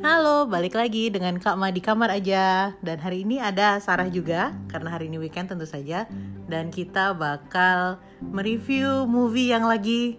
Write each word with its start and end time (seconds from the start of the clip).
Halo, 0.00 0.48
balik 0.48 0.80
lagi 0.80 1.12
dengan 1.12 1.36
Kak 1.36 1.60
Ma 1.60 1.68
di 1.68 1.84
kamar 1.84 2.08
aja. 2.08 2.72
Dan 2.80 3.04
hari 3.04 3.20
ini 3.20 3.36
ada 3.36 3.76
Sarah 3.84 4.08
juga, 4.08 4.56
karena 4.72 4.96
hari 4.96 5.12
ini 5.12 5.20
weekend 5.20 5.52
tentu 5.52 5.68
saja. 5.68 6.08
Dan 6.48 6.72
kita 6.72 7.12
bakal 7.12 8.00
mereview 8.24 9.04
movie 9.04 9.52
yang 9.52 9.68
lagi 9.68 10.16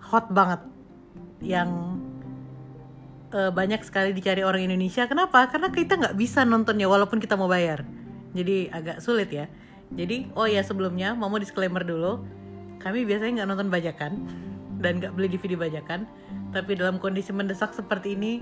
hot 0.00 0.32
banget. 0.32 0.64
Yang 1.44 2.00
eh, 3.36 3.52
banyak 3.52 3.84
sekali 3.84 4.16
dicari 4.16 4.40
orang 4.40 4.64
Indonesia. 4.64 5.04
Kenapa? 5.04 5.44
Karena 5.52 5.68
kita 5.68 6.00
nggak 6.00 6.16
bisa 6.16 6.48
nontonnya 6.48 6.88
walaupun 6.88 7.20
kita 7.20 7.36
mau 7.36 7.52
bayar. 7.52 7.84
Jadi 8.32 8.72
agak 8.72 9.04
sulit 9.04 9.28
ya. 9.28 9.44
Jadi, 9.92 10.32
oh 10.32 10.48
ya 10.48 10.64
sebelumnya, 10.64 11.12
mau 11.12 11.28
disclaimer 11.36 11.84
dulu. 11.84 12.24
Kami 12.80 13.04
biasanya 13.04 13.44
nggak 13.44 13.48
nonton 13.52 13.68
bajakan 13.68 14.24
dan 14.80 15.04
nggak 15.04 15.12
beli 15.12 15.36
DVD 15.36 15.52
bajakan. 15.52 16.08
Tapi 16.56 16.80
dalam 16.80 16.96
kondisi 16.96 17.36
mendesak 17.36 17.76
seperti 17.76 18.16
ini, 18.16 18.40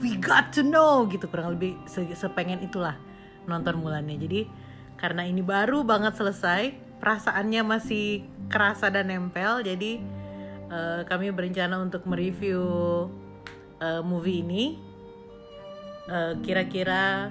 we 0.00 0.16
got 0.16 0.48
to 0.50 0.64
know 0.64 1.04
gitu 1.06 1.28
kurang 1.28 1.54
lebih 1.54 1.76
se- 1.84 2.16
sepengen 2.16 2.64
itulah 2.64 2.96
nonton 3.44 3.78
Mulannya. 3.78 4.16
Jadi 4.16 4.40
karena 4.96 5.24
ini 5.24 5.40
baru 5.44 5.84
banget 5.84 6.16
selesai, 6.16 6.72
perasaannya 7.00 7.62
masih 7.64 8.24
kerasa 8.48 8.88
dan 8.88 9.12
nempel. 9.12 9.60
Jadi 9.60 10.00
eh, 10.72 11.00
kami 11.04 11.30
berencana 11.32 11.80
untuk 11.80 12.08
mereview 12.08 12.60
eh, 13.80 14.02
movie 14.02 14.40
ini. 14.40 14.64
Eh, 16.10 16.32
Kira-kira 16.42 17.30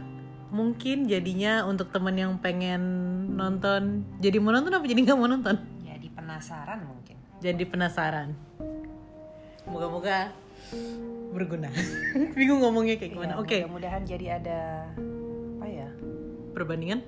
mungkin 0.49 1.05
jadinya 1.05 1.61
untuk 1.65 1.93
temen 1.93 2.17
yang 2.17 2.33
pengen 2.41 2.81
nonton, 3.37 4.01
jadi 4.17 4.41
mau 4.41 4.49
nonton 4.49 4.73
apa 4.73 4.85
jadi 4.89 5.01
nggak 5.05 5.17
mau 5.19 5.29
nonton? 5.29 5.57
Jadi 5.85 6.09
penasaran 6.09 6.79
mungkin. 6.89 7.17
Jadi 7.37 7.63
penasaran. 7.69 8.33
Moga-moga 9.69 10.33
berguna. 11.29 11.69
Bingung 12.37 12.61
ngomongnya 12.61 12.97
kayak 12.97 13.11
gimana. 13.13 13.33
Iya, 13.37 13.41
Oke. 13.41 13.57
Mudah-mudahan 13.65 14.03
jadi 14.05 14.25
ada 14.41 14.59
apa 15.59 15.67
ya? 15.67 15.89
perbandingan 16.55 16.99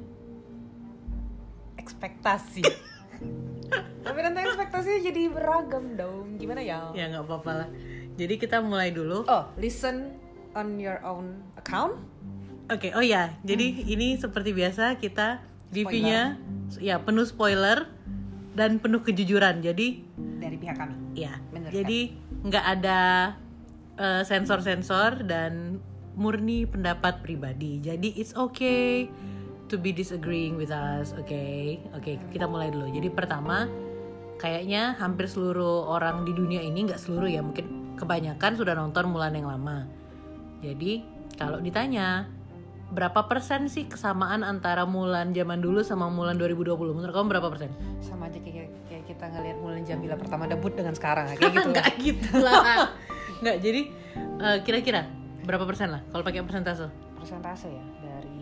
ekspektasi 1.75 2.63
Tapi 4.05 4.19
nanti 4.25 4.39
ekspektasinya 4.41 4.99
jadi 5.05 5.21
beragam 5.29 5.93
dong. 5.93 6.25
Gimana 6.41 6.61
ya? 6.61 6.89
ya 6.97 7.05
nggak 7.11 7.23
apa-apa 7.25 7.51
lah 7.65 7.69
jadi 8.15 8.33
kita 8.37 8.59
mulai 8.63 8.91
dulu 8.91 9.23
oke 9.25 9.31
Oh, 9.31 9.43
listen 9.57 10.13
on 10.53 10.77
your 10.77 10.99
own 11.01 11.41
account. 11.55 11.95
oh 12.71 13.03
ya 13.03 13.35
jadi 13.43 13.83
ini 13.83 14.15
seperti 14.15 14.55
biasa 14.55 14.95
kita 14.99 15.43
reviewnya 15.71 16.39
ya 16.79 16.99
penuh 17.03 17.27
spoiler 17.27 17.87
dan 18.55 18.79
penuh 18.79 19.03
kejujuran 19.03 19.59
jadi 19.63 19.87
dari 20.39 20.55
pihak 20.59 20.75
kami. 20.75 20.95
ya 21.15 21.35
Bener, 21.51 21.71
jadi 21.71 21.99
nggak 22.47 22.65
ada 22.79 22.99
eh, 24.01 24.23
sensor-sensor 24.25 25.21
dan 25.29 25.77
murni 26.17 26.65
pendapat 26.65 27.21
pribadi. 27.21 27.77
Jadi 27.79 28.17
it's 28.17 28.33
okay 28.33 29.07
to 29.71 29.79
be 29.79 29.95
disagreeing 29.95 30.59
with 30.59 30.67
us 30.67 31.15
oke 31.15 31.45
oke 31.95 32.11
kita 32.33 32.43
mulai 32.49 32.73
dulu. 32.73 32.91
Jadi 32.91 33.07
pertama 33.07 33.69
kayaknya 34.35 34.99
hampir 34.99 35.31
seluruh 35.31 35.87
orang 35.87 36.27
di 36.27 36.35
dunia 36.35 36.59
ini 36.59 36.89
nggak 36.89 36.99
seluruh 36.99 37.29
ya 37.29 37.39
mungkin 37.39 37.95
kebanyakan 37.95 38.57
sudah 38.57 38.73
nonton 38.75 39.07
Mulan 39.07 39.37
yang 39.37 39.47
lama. 39.47 39.87
Jadi 40.59 41.05
kalau 41.39 41.63
ditanya 41.63 42.27
berapa 42.91 43.23
persen 43.23 43.71
sih 43.71 43.87
kesamaan 43.87 44.43
antara 44.43 44.83
Mulan 44.83 45.31
zaman 45.31 45.63
dulu 45.63 45.79
sama 45.79 46.11
Mulan 46.11 46.35
2020 46.35 46.75
menurut 46.91 47.13
kamu 47.15 47.27
berapa 47.31 47.47
persen? 47.47 47.71
Sama 48.03 48.27
aja 48.27 48.43
kayak, 48.43 48.67
kayak 48.91 49.03
kita 49.07 49.25
ngelihat 49.31 49.57
Mulan 49.63 49.83
Jamila 49.87 50.19
pertama 50.19 50.43
debut 50.51 50.75
dengan 50.75 50.91
sekarang 50.91 51.31
kayak 51.31 51.39
gitu. 51.39 51.63
nggak 51.71 51.89
gitu 52.03 52.31
lah 52.43 52.91
nggak 53.41 53.57
jadi 53.57 53.81
eh, 54.39 54.57
kira-kira 54.61 55.09
berapa 55.41 55.65
persen 55.65 55.89
lah 55.89 56.01
kalau 56.07 56.21
pakai 56.21 56.41
persentase 56.41 56.85
Persentase 57.17 57.67
ya 57.67 57.83
dari 57.99 58.37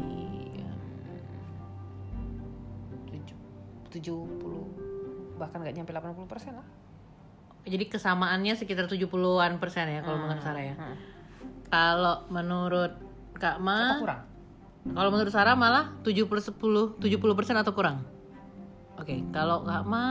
tujuh 3.90 4.22
puluh 4.38 4.70
bahkan 5.36 5.58
nggak 5.58 5.74
nyampe 5.74 5.90
80 5.90 6.30
persen 6.30 6.54
lah. 6.54 6.68
jadi 7.64 7.86
kesamaannya 7.88 8.54
sekitar 8.54 8.86
70-an 8.86 9.58
persen 9.58 9.90
ya 9.90 10.02
kalau 10.02 10.20
menurut 10.20 10.42
Sarah 10.42 10.64
ya 10.64 10.76
Hmm. 10.76 10.96
kalau 11.68 12.16
menurut 12.30 12.94
Kak 13.34 13.58
Ma 13.58 13.98
kurang? 13.98 14.22
kalau 14.86 15.10
menurut 15.10 15.32
Sarah 15.32 15.56
malah 15.56 15.96
70 16.04 16.28
10 16.28 17.00
70 17.00 17.02
persen 17.34 17.56
atau 17.56 17.72
kurang 17.72 18.04
oke 18.94 19.16
kalau 19.32 19.64
Kak 19.64 19.84
Ma 19.86 20.06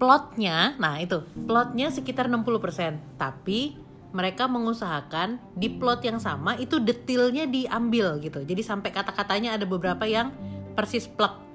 plotnya 0.00 0.74
nah 0.80 0.96
itu 0.96 1.20
plotnya 1.44 1.92
sekitar 1.92 2.26
60 2.26 2.64
persen 2.64 2.96
tapi 3.20 3.76
mereka 4.10 4.50
mengusahakan 4.50 5.38
di 5.54 5.70
plot 5.70 6.02
yang 6.02 6.18
sama 6.18 6.58
itu 6.58 6.80
detailnya 6.80 7.46
diambil 7.46 8.18
gitu 8.18 8.42
jadi 8.42 8.64
sampai 8.64 8.90
kata-katanya 8.90 9.54
ada 9.54 9.68
beberapa 9.68 10.02
yang 10.08 10.32
persis 10.74 11.06
plek 11.06 11.50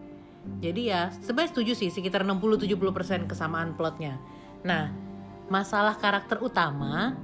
jadi 0.61 0.81
ya 0.81 1.01
sebenarnya 1.25 1.51
setuju 1.51 1.71
sih 1.73 1.89
sekitar 1.89 2.21
60-70% 2.25 3.29
kesamaan 3.29 3.73
plotnya. 3.73 4.21
Nah, 4.61 4.93
masalah 5.49 5.97
karakter 5.97 6.41
utama 6.41 7.17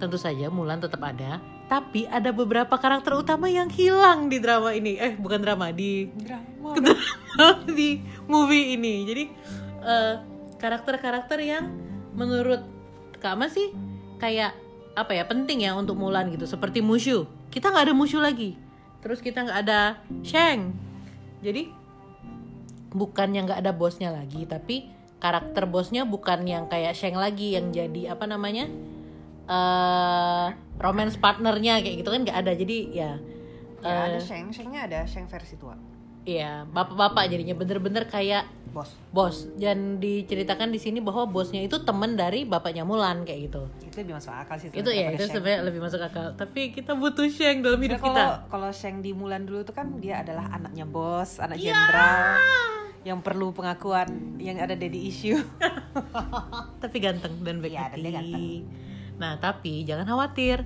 tentu 0.00 0.16
saja 0.16 0.48
Mulan 0.48 0.80
tetap 0.80 1.02
ada, 1.04 1.38
tapi 1.68 2.08
ada 2.08 2.32
beberapa 2.32 2.72
karakter 2.80 3.14
utama 3.14 3.46
yang 3.52 3.68
hilang 3.70 4.32
di 4.32 4.40
drama 4.42 4.72
ini. 4.74 4.96
Eh, 4.96 5.12
bukan 5.14 5.44
drama, 5.44 5.70
di 5.70 6.08
Drama. 6.10 6.74
di 7.78 8.00
movie 8.26 8.74
ini. 8.74 8.94
Jadi 9.06 9.24
eh, 9.84 10.14
karakter-karakter 10.60 11.40
yang 11.40 11.72
menurut 12.12 12.62
Kak 13.18 13.34
Mas 13.40 13.56
sih 13.56 13.72
kayak 14.20 14.52
apa 14.92 15.16
ya 15.16 15.24
penting 15.24 15.64
ya 15.64 15.72
untuk 15.74 15.96
Mulan 15.96 16.28
gitu. 16.28 16.44
Seperti 16.44 16.84
Mushu, 16.84 17.24
kita 17.48 17.72
nggak 17.72 17.90
ada 17.90 17.94
Mushu 17.96 18.20
lagi. 18.20 18.54
Terus 19.00 19.24
kita 19.24 19.48
nggak 19.48 19.58
ada 19.64 19.98
Shang. 20.20 20.76
Jadi 21.40 21.72
bukannya 22.92 23.48
nggak 23.48 23.60
ada 23.64 23.72
bosnya 23.72 24.12
lagi, 24.12 24.44
tapi 24.44 24.92
karakter 25.18 25.64
bosnya 25.64 26.04
bukan 26.04 26.44
yang 26.44 26.68
kayak 26.68 26.92
Shang 26.92 27.16
lagi 27.16 27.56
yang 27.56 27.72
jadi 27.72 28.12
apa 28.12 28.28
namanya 28.28 28.68
eh 29.50 30.46
romance 30.78 31.16
partnernya 31.18 31.82
kayak 31.82 31.96
gitu 32.04 32.12
kan 32.12 32.20
nggak 32.28 32.38
ada. 32.44 32.52
Jadi 32.52 32.76
ya 32.92 33.16
Ya, 33.80 34.12
ada 34.12 34.20
Sheng, 34.20 34.52
Shengnya 34.52 34.84
ada 34.84 35.08
Sheng 35.08 35.24
versi 35.24 35.56
tua. 35.56 35.72
Iya, 36.30 36.62
bapak-bapak 36.70 37.26
jadinya 37.26 37.58
bener-bener 37.58 38.06
kayak 38.06 38.46
Bos. 38.70 38.94
bos. 39.10 39.50
Dan 39.58 39.98
diceritakan 39.98 40.70
di 40.70 40.78
sini 40.78 41.02
bahwa 41.02 41.26
bosnya 41.26 41.58
itu 41.58 41.82
temen 41.82 42.14
dari 42.14 42.46
bapaknya 42.46 42.86
Mulan 42.86 43.26
kayak 43.26 43.50
gitu. 43.50 43.66
Itu 43.82 43.98
lebih 43.98 44.14
masuk 44.14 44.30
akal 44.30 44.62
sih. 44.62 44.70
Itu 44.70 44.94
ya, 44.94 45.10
itu 45.10 45.26
sebenarnya 45.26 45.66
lebih 45.66 45.82
masuk 45.82 45.98
akal. 45.98 46.38
Tapi 46.38 46.70
kita 46.70 46.94
butuh 46.94 47.26
Sheng 47.26 47.66
dalam 47.66 47.82
hidup 47.82 47.98
Nah, 47.98 48.06
kita. 48.06 48.14
kalau 48.14 48.30
kalau 48.46 48.70
Sheng 48.70 49.02
di 49.02 49.10
Mulan 49.10 49.42
dulu 49.42 49.66
tuh 49.66 49.74
kan 49.74 49.98
dia 49.98 50.22
adalah 50.22 50.54
anaknya 50.54 50.86
bos, 50.86 51.42
anak 51.42 51.58
Iya. 51.58 51.74
jenderal 51.74 52.38
yang 53.02 53.18
perlu 53.18 53.50
pengakuan 53.50 54.06
yang 54.38 54.62
ada 54.62 54.78
daddy 54.78 55.02
issue. 55.02 55.42
Tapi 56.82 56.96
ganteng 57.00 57.42
dan 57.42 57.58
baik 57.58 57.74
dan 57.74 57.82
hati. 57.90 57.98
dia 57.98 58.10
ganteng. 58.12 58.46
Nah, 59.18 59.32
tapi 59.36 59.82
jangan 59.82 60.06
khawatir. 60.06 60.62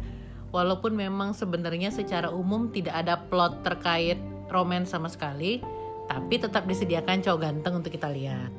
Walaupun 0.52 0.92
memang 0.92 1.32
sebenarnya 1.32 1.88
secara 1.88 2.30
umum 2.30 2.68
tidak 2.68 2.94
ada 2.94 3.18
plot 3.18 3.64
terkait 3.64 4.14
romance 4.54 4.94
sama 4.94 5.10
sekali, 5.10 5.58
tapi 6.06 6.38
tetap 6.38 6.62
disediakan 6.70 7.20
cowok 7.20 7.40
ganteng 7.42 7.74
untuk 7.82 7.90
kita 7.90 8.06
lihat. 8.06 8.54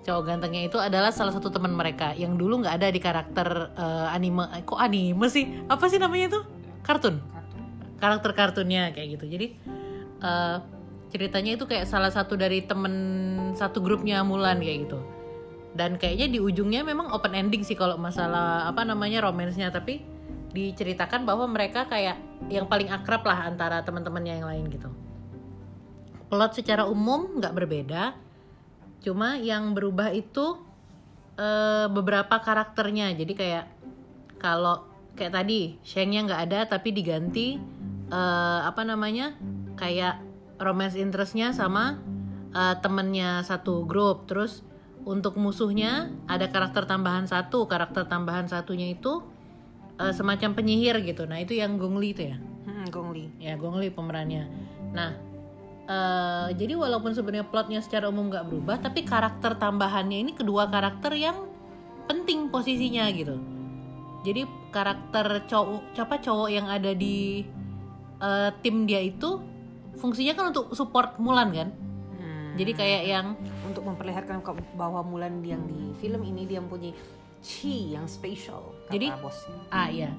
Cowok 0.00 0.22
gantengnya 0.26 0.64
itu 0.64 0.80
adalah 0.80 1.12
salah 1.12 1.30
satu 1.30 1.52
teman 1.52 1.76
mereka 1.76 2.16
yang 2.16 2.34
dulu 2.34 2.64
nggak 2.64 2.74
ada 2.80 2.88
di 2.90 2.98
karakter 2.98 3.48
eh, 3.76 4.16
anime. 4.16 4.48
eh, 4.50 4.64
Kok 4.66 4.80
anime 4.80 5.28
sih? 5.28 5.44
Apa 5.68 5.86
sih 5.92 6.00
namanya 6.00 6.36
itu? 6.36 6.40
Kartun. 6.82 7.20
Karakter 8.00 8.32
kartunnya 8.32 8.90
kayak 8.96 9.20
gitu. 9.20 9.24
Jadi 9.28 9.46
eh, 10.24 10.56
ceritanya 11.12 11.52
itu 11.54 11.68
kayak 11.68 11.84
salah 11.84 12.08
satu 12.08 12.34
dari 12.34 12.64
temen 12.64 12.94
satu 13.54 13.84
grupnya 13.84 14.24
Mulan 14.24 14.58
kayak 14.64 14.88
gitu. 14.88 14.98
Dan 15.76 16.00
kayaknya 16.00 16.26
di 16.32 16.38
ujungnya 16.42 16.82
memang 16.82 17.12
open 17.14 17.36
ending 17.36 17.62
sih 17.62 17.78
kalau 17.78 17.94
masalah 17.94 18.66
apa 18.66 18.82
namanya 18.82 19.22
romansnya 19.22 19.70
tapi 19.70 20.02
diceritakan 20.50 21.22
bahwa 21.22 21.46
mereka 21.46 21.86
kayak 21.86 22.18
yang 22.50 22.66
paling 22.66 22.90
akrab 22.90 23.22
lah 23.22 23.46
antara 23.46 23.84
teman-temannya 23.86 24.42
yang 24.42 24.48
lain 24.48 24.66
gitu. 24.72 24.90
Plot 26.30 26.52
secara 26.54 26.86
umum 26.86 27.42
nggak 27.42 27.54
berbeda, 27.54 28.14
cuma 29.02 29.34
yang 29.34 29.74
berubah 29.74 30.14
itu 30.14 30.62
eh, 31.34 31.90
beberapa 31.90 32.38
karakternya. 32.38 33.10
Jadi 33.18 33.32
kayak 33.34 33.64
kalau 34.38 34.86
kayak 35.18 35.34
tadi 35.34 35.76
Shengnya 35.82 36.24
nggak 36.24 36.42
ada 36.46 36.60
tapi 36.70 36.94
diganti 36.94 37.58
eh, 38.08 38.60
apa 38.62 38.86
namanya 38.86 39.34
kayak 39.74 40.22
romance 40.62 40.94
interestnya 40.94 41.50
sama 41.50 41.98
eh, 42.54 42.74
temennya 42.78 43.42
satu 43.42 43.82
grup. 43.82 44.30
Terus 44.30 44.62
untuk 45.02 45.34
musuhnya 45.34 46.14
ada 46.30 46.46
karakter 46.46 46.86
tambahan 46.86 47.26
satu, 47.26 47.66
karakter 47.66 48.06
tambahan 48.06 48.46
satunya 48.46 48.86
itu 48.94 49.18
eh, 49.98 50.14
semacam 50.14 50.54
penyihir 50.54 51.02
gitu. 51.02 51.26
Nah 51.26 51.42
itu 51.42 51.58
yang 51.58 51.74
Gongli 51.74 52.14
itu 52.14 52.22
ya 52.30 52.38
Hmm, 52.60 52.84
Gong 52.92 53.16
Li. 53.16 53.24
ya 53.40 53.56
Gong 53.56 53.80
Li 53.80 53.88
pemerannya 53.88 54.44
nah 54.92 55.16
eh, 55.90 56.48
jadi 56.54 56.78
walaupun 56.78 57.10
sebenarnya 57.10 57.50
plotnya 57.50 57.82
secara 57.82 58.06
umum 58.06 58.30
nggak 58.30 58.46
berubah 58.46 58.78
tapi 58.78 59.02
karakter 59.02 59.58
tambahannya 59.58 60.22
ini 60.22 60.32
kedua 60.32 60.70
karakter 60.70 61.10
yang 61.18 61.50
penting 62.06 62.46
posisinya 62.48 63.10
gitu. 63.10 63.34
Jadi 64.22 64.44
karakter 64.70 65.48
cowok 65.50 65.96
siapa 65.96 66.22
cowok 66.22 66.48
yang 66.48 66.70
ada 66.70 66.94
di 66.94 67.42
eh, 68.20 68.50
tim 68.62 68.86
dia 68.86 69.02
itu 69.02 69.42
fungsinya 69.98 70.32
kan 70.32 70.44
untuk 70.54 70.70
support 70.72 71.18
Mulan 71.18 71.50
kan? 71.50 71.70
Hmm. 72.20 72.52
jadi 72.56 72.72
kayak 72.74 73.02
yang 73.06 73.26
untuk 73.64 73.82
memperlihatkan 73.86 74.42
bahwa 74.74 75.00
Mulan 75.06 75.40
yang 75.40 75.64
di 75.64 75.94
film 75.98 76.20
ini 76.24 76.44
dia 76.44 76.58
mempunyai 76.60 76.92
chi 77.40 77.96
yang 77.96 78.04
spesial 78.04 78.74
Jadi- 78.92 79.08
bosnya. 79.20 79.56
ah 79.72 79.88
ya 79.88 80.10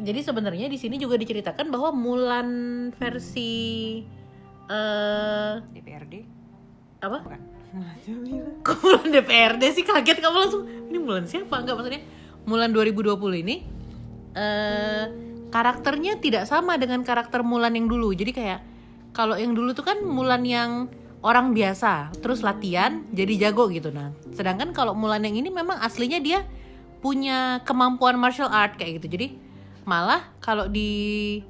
jadi 0.00 0.20
sebenarnya 0.24 0.72
di 0.72 0.80
sini 0.80 0.96
juga 0.96 1.20
diceritakan 1.20 1.68
bahwa 1.68 1.92
Mulan 1.92 2.48
versi 2.96 4.00
eh 4.70 5.54
DPRD 5.74 6.14
apa? 7.02 7.18
Bukan. 7.26 7.40
Kok 8.66 8.76
Mulan 8.82 9.08
DPRD 9.14 9.62
sih? 9.74 9.84
Kaget 9.86 10.18
kamu 10.18 10.36
langsung 10.36 10.62
ini 10.66 10.98
Mulan 10.98 11.26
siapa? 11.26 11.62
Enggak 11.62 11.74
maksudnya 11.78 12.02
Mulan 12.46 12.70
2020 12.74 13.42
ini 13.46 13.56
eh 14.34 15.04
karakternya 15.50 16.22
tidak 16.22 16.46
sama 16.46 16.78
dengan 16.78 17.02
karakter 17.02 17.42
Mulan 17.42 17.74
yang 17.74 17.90
dulu. 17.90 18.14
Jadi 18.14 18.30
kayak 18.30 18.60
kalau 19.10 19.34
yang 19.34 19.54
dulu 19.54 19.74
tuh 19.74 19.86
kan 19.86 19.98
Mulan 20.02 20.46
yang 20.46 20.86
orang 21.20 21.52
biasa 21.52 22.14
terus 22.22 22.40
latihan 22.46 23.02
jadi 23.10 23.50
jago 23.50 23.66
gitu. 23.70 23.90
Nah 23.90 24.14
sedangkan 24.34 24.70
kalau 24.70 24.94
Mulan 24.94 25.26
yang 25.26 25.34
ini 25.34 25.50
memang 25.50 25.82
aslinya 25.82 26.22
dia 26.22 26.46
punya 27.00 27.64
kemampuan 27.66 28.18
martial 28.18 28.50
art 28.50 28.78
kayak 28.78 29.02
gitu. 29.02 29.18
Jadi 29.18 29.26
malah 29.86 30.26
kalau 30.38 30.70
di 30.70 31.40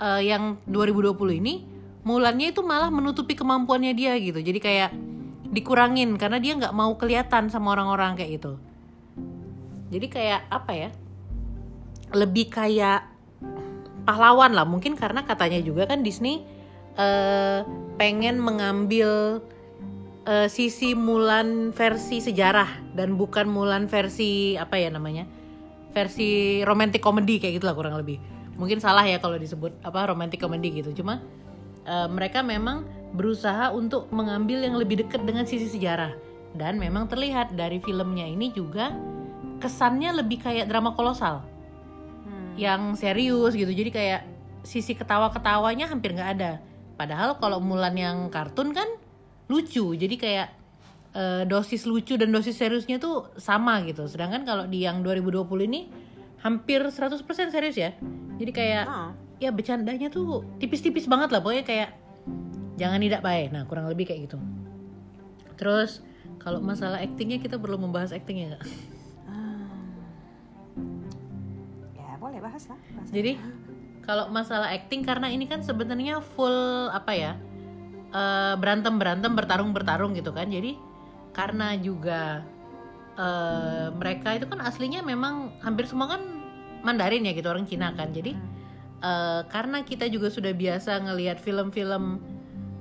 eh, 0.00 0.22
yang 0.24 0.56
2020 0.68 1.40
ini 1.40 1.73
Mulannya 2.04 2.52
itu 2.52 2.60
malah 2.60 2.92
menutupi 2.92 3.32
kemampuannya 3.32 3.96
dia 3.96 4.12
gitu. 4.20 4.36
Jadi 4.44 4.60
kayak 4.60 4.90
dikurangin 5.48 6.20
karena 6.20 6.36
dia 6.36 6.52
nggak 6.52 6.76
mau 6.76 6.92
kelihatan 7.00 7.48
sama 7.48 7.72
orang-orang 7.72 8.12
kayak 8.20 8.40
gitu. 8.40 8.60
Jadi 9.88 10.06
kayak 10.12 10.40
apa 10.52 10.72
ya? 10.76 10.90
Lebih 12.12 12.52
kayak 12.52 13.08
pahlawan 14.04 14.52
lah. 14.52 14.68
Mungkin 14.68 15.00
karena 15.00 15.24
katanya 15.24 15.64
juga 15.64 15.88
kan 15.88 16.04
Disney 16.04 16.44
eh, 17.00 17.64
pengen 17.96 18.36
mengambil 18.36 19.40
eh, 20.28 20.48
sisi 20.52 20.92
Mulan 20.92 21.72
versi 21.72 22.20
sejarah 22.20 22.92
dan 22.92 23.16
bukan 23.16 23.48
Mulan 23.48 23.88
versi 23.88 24.60
apa 24.60 24.76
ya 24.76 24.92
namanya? 24.92 25.24
Versi 25.96 26.60
romantic 26.68 27.00
comedy 27.00 27.40
kayak 27.40 27.62
gitulah 27.62 27.72
kurang 27.72 27.96
lebih. 27.96 28.20
Mungkin 28.60 28.78
salah 28.78 29.08
ya 29.08 29.18
kalau 29.18 29.40
disebut 29.40 29.80
apa 29.86 30.10
romantic 30.10 30.42
comedy 30.42 30.84
gitu. 30.84 30.90
Cuma 30.92 31.22
eh, 31.84 32.08
mereka 32.10 32.42
memang 32.42 32.84
berusaha 33.14 33.70
untuk 33.70 34.10
mengambil 34.10 34.66
yang 34.66 34.74
lebih 34.74 35.06
dekat 35.06 35.22
dengan 35.22 35.46
sisi 35.46 35.70
sejarah. 35.70 36.12
Dan 36.54 36.78
memang 36.78 37.06
terlihat 37.10 37.54
dari 37.54 37.82
filmnya 37.82 38.26
ini 38.26 38.50
juga 38.54 38.94
kesannya 39.58 40.22
lebih 40.22 40.42
kayak 40.42 40.66
drama 40.70 40.94
kolosal. 40.94 41.42
Hmm. 42.24 42.56
yang 42.56 42.96
serius 42.96 43.52
gitu. 43.52 43.68
Jadi 43.68 43.90
kayak 43.92 44.20
sisi 44.64 44.96
ketawa-ketawanya 44.96 45.92
hampir 45.92 46.16
nggak 46.16 46.30
ada. 46.40 46.52
Padahal 46.96 47.36
kalau 47.36 47.60
Mulan 47.60 47.94
yang 47.98 48.32
kartun 48.32 48.72
kan 48.72 48.86
lucu. 49.50 49.92
Jadi 49.92 50.16
kayak 50.16 50.48
eh, 51.14 51.42
dosis 51.44 51.84
lucu 51.84 52.16
dan 52.16 52.32
dosis 52.32 52.56
seriusnya 52.56 52.96
tuh 52.98 53.28
sama 53.36 53.82
gitu. 53.84 54.08
Sedangkan 54.08 54.42
kalau 54.46 54.64
di 54.64 54.86
yang 54.86 55.04
2020 55.04 55.68
ini 55.68 55.80
hampir 56.40 56.80
100% 56.84 57.24
serius 57.52 57.76
ya. 57.76 57.92
Jadi 58.40 58.52
kayak 58.52 58.84
Ah. 58.88 59.10
Ya 59.42 59.50
bercandanya 59.50 60.08
tuh 60.10 60.46
tipis-tipis 60.62 61.06
banget 61.10 61.34
lah 61.34 61.40
pokoknya 61.42 61.64
kayak 61.66 61.90
jangan 62.78 62.98
tidak 63.02 63.22
baik 63.22 63.50
nah 63.50 63.62
kurang 63.66 63.86
lebih 63.90 64.06
kayak 64.06 64.30
gitu 64.30 64.38
terus 65.54 66.02
kalau 66.42 66.58
masalah 66.60 67.00
actingnya 67.00 67.38
kita 67.40 67.56
perlu 67.56 67.78
membahas 67.78 68.14
actingnya 68.14 68.54
nggak 68.54 68.64
ya 71.94 72.18
boleh 72.18 72.38
bahas 72.42 72.64
lah 72.70 72.78
bahas. 72.94 73.08
Jadi 73.10 73.32
kalau 74.04 74.28
masalah 74.28 74.68
acting 74.70 75.00
karena 75.00 75.32
ini 75.32 75.48
kan 75.48 75.64
sebenarnya 75.64 76.20
full 76.20 76.92
apa 76.92 77.12
ya 77.16 77.32
berantem 78.60 78.94
berantem 78.94 79.32
bertarung 79.34 79.74
bertarung 79.74 80.12
gitu 80.14 80.30
kan. 80.30 80.46
Jadi 80.46 80.78
karena 81.34 81.74
juga 81.74 82.44
eh, 83.18 83.88
mereka 83.90 84.38
itu 84.38 84.46
kan 84.46 84.62
aslinya 84.62 85.02
memang 85.02 85.58
hampir 85.64 85.88
semua 85.90 86.14
kan 86.14 86.22
Mandarin 86.84 87.24
ya 87.24 87.32
gitu 87.32 87.48
orang 87.48 87.66
Cina 87.66 87.90
kan. 87.96 88.12
Jadi 88.12 88.36
eh, 89.04 89.40
karena 89.52 89.84
kita 89.84 90.08
juga 90.08 90.32
sudah 90.32 90.56
biasa 90.56 91.04
ngelihat 91.04 91.36
film-film 91.44 92.24